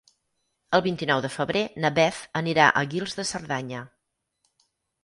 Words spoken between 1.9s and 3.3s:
Beth anirà a Guils